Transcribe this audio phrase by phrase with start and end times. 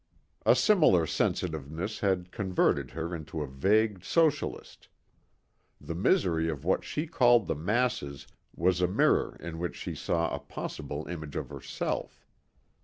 [0.47, 4.87] A similar sensitiveness had converted her into a vague socialist.
[5.79, 8.25] The misery of what she called the masses
[8.55, 12.25] was a mirror in which she saw a possible image of herself.